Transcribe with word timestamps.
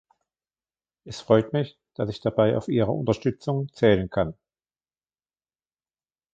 Es 1.05 1.21
freut 1.21 1.53
mich, 1.53 1.77
dass 1.93 2.09
ich 2.09 2.19
dabei 2.21 2.57
auf 2.57 2.69
Ihre 2.69 2.89
Unterstützung 2.89 3.71
zählen 3.71 4.09
kann. 4.09 4.33